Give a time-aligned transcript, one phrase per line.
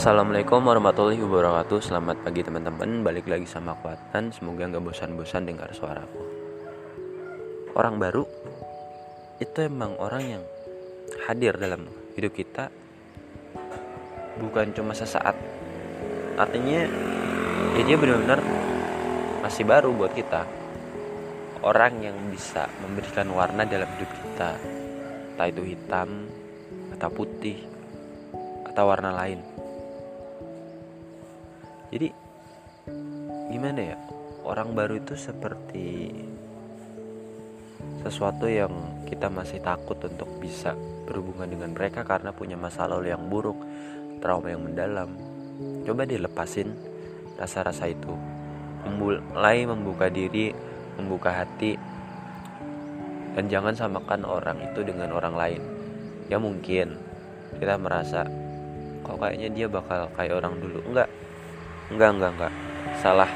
[0.00, 1.92] Assalamualaikum warahmatullahi wabarakatuh.
[1.92, 3.04] Selamat pagi teman-teman.
[3.04, 6.24] Balik lagi sama Kuatan Semoga nggak bosan-bosan dengar suaraku.
[7.76, 8.24] Orang baru
[9.36, 10.42] Itu emang orang yang
[11.28, 11.84] Hadir dalam
[12.16, 12.72] hidup kita.
[14.40, 15.36] Bukan cuma sesaat.
[16.40, 16.80] Artinya
[17.76, 18.40] Ya dia benar-benar
[19.44, 20.48] Masih baru buat kita.
[21.60, 24.56] Orang yang bisa memberikan warna dalam hidup kita.
[25.36, 26.24] Entah itu hitam
[26.96, 27.68] Atau putih
[28.64, 29.60] Atau warna lain
[31.90, 32.14] jadi
[33.50, 33.96] gimana ya?
[34.46, 36.14] Orang baru itu seperti
[38.00, 40.72] sesuatu yang kita masih takut untuk bisa
[41.04, 43.58] berhubungan dengan mereka karena punya masa lalu yang buruk
[44.22, 45.12] trauma yang mendalam.
[45.84, 46.72] Coba dilepasin
[47.36, 48.14] rasa-rasa itu.
[48.96, 50.56] Mulai membuka diri
[50.96, 51.76] membuka hati
[53.36, 55.62] dan jangan samakan orang itu dengan orang lain.
[56.32, 56.96] Ya mungkin
[57.60, 58.24] kita merasa
[59.04, 60.80] kok kayaknya dia bakal kayak orang dulu?
[60.86, 61.08] Enggak
[61.90, 62.52] Enggak, enggak, enggak.
[63.02, 63.30] Salah.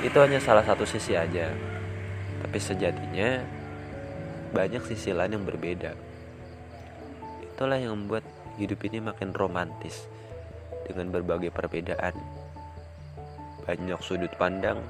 [0.00, 1.52] Itu hanya salah satu sisi aja.
[2.40, 3.44] Tapi sejatinya
[4.56, 5.92] banyak sisi lain yang berbeda.
[7.44, 8.24] Itulah yang membuat
[8.56, 10.08] hidup ini makin romantis
[10.88, 12.16] dengan berbagai perbedaan.
[13.68, 14.80] Banyak sudut pandang.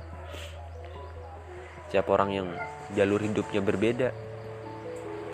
[1.91, 2.49] Siapa orang yang
[2.95, 4.15] jalur hidupnya berbeda.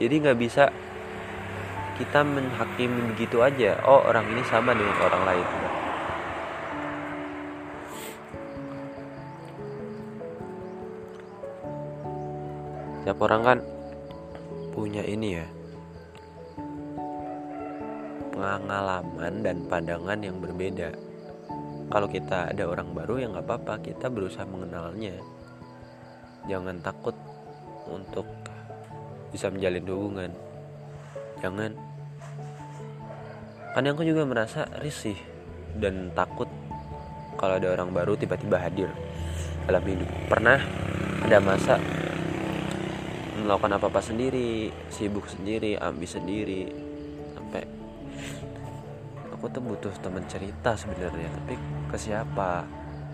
[0.01, 0.73] Jadi nggak bisa
[2.01, 3.77] kita menghakimi begitu aja.
[3.85, 5.49] Oh orang ini sama dengan orang lain.
[13.07, 13.59] Setiap orang kan
[14.75, 15.47] punya ini ya
[18.35, 20.91] pengalaman dan pandangan yang berbeda.
[21.87, 25.23] Kalau kita ada orang baru ya nggak apa-apa, kita berusaha mengenalnya.
[26.51, 27.15] Jangan takut
[27.87, 28.27] untuk
[29.31, 30.31] bisa menjalin hubungan.
[31.39, 31.79] Jangan.
[33.71, 35.15] Kadang aku juga merasa risih
[35.79, 36.51] dan takut
[37.39, 38.91] kalau ada orang baru tiba-tiba hadir
[39.71, 40.11] dalam hidup.
[40.27, 40.59] Pernah
[41.23, 41.79] ada masa
[43.45, 46.73] melakukan apa-apa sendiri sibuk sendiri ambis sendiri.
[47.37, 47.63] Sampai
[49.33, 51.55] aku tuh butuh teman cerita sebenarnya tapi
[51.93, 52.65] ke siapa?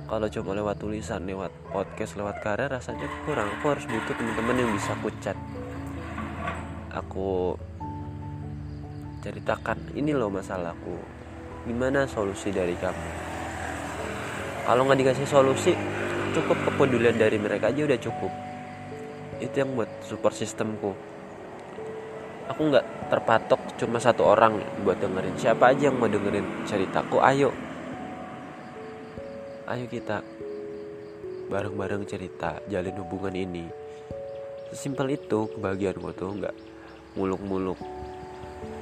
[0.07, 3.49] Kalau cuma lewat tulisan lewat podcast lewat karya rasanya kurang.
[3.59, 5.39] Aku harus butuh teman-teman yang bisa aku chat.
[6.93, 7.57] Aku
[9.25, 11.01] ceritakan ini loh masalahku.
[11.65, 13.09] Gimana solusi dari kamu?
[14.63, 15.73] Kalau nggak dikasih solusi
[16.33, 18.52] cukup kepedulian dari mereka aja udah cukup
[19.43, 20.95] itu yang buat support sistemku
[22.53, 25.41] aku nggak terpatok cuma satu orang buat dengerin.
[25.41, 27.49] Siapa aja yang mau dengerin ceritaku ayo.
[29.65, 30.21] Ayo kita
[31.49, 33.65] bareng-bareng cerita jalin hubungan ini.
[34.73, 36.57] Sesimpel itu kebahagiaan gue tuh nggak
[37.17, 37.81] muluk-muluk.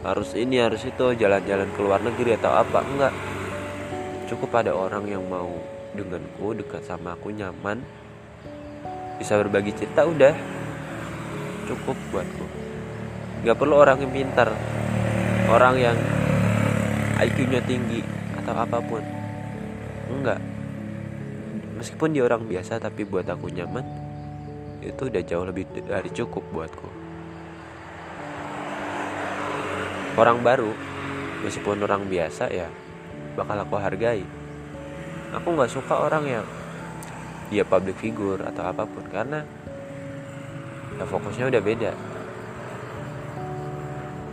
[0.02, 3.14] Harus ini harus itu jalan-jalan ke luar negeri atau apa enggak
[4.28, 5.50] cukup ada orang yang mau
[5.92, 7.82] denganku dekat sama aku nyaman
[9.20, 10.32] bisa berbagi cerita udah.
[11.68, 12.44] Cukup buatku.
[13.44, 14.48] Nggak perlu orang yang pintar
[15.52, 15.96] orang yang
[17.20, 18.00] IQ-nya tinggi
[18.40, 19.04] atau apa pun.
[20.08, 20.40] Enggak
[21.80, 23.80] meskipun dia orang biasa tapi buat aku nyaman
[24.84, 26.88] itu udah jauh lebih dari cukup buatku.
[30.20, 30.68] Orang baru
[31.40, 32.68] meskipun orang biasa ya
[33.32, 34.20] bakal aku hargai.
[35.40, 36.44] Aku nggak suka orang yang
[37.50, 39.42] dia public figure atau apa pun karena
[40.96, 41.92] ya fokusnya udah beda.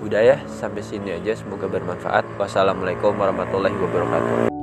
[0.05, 2.23] Udah ya sampai sini aja semoga bermanfaat.
[2.37, 4.56] Wassalamualaikum warahmatullahi wabarakatuh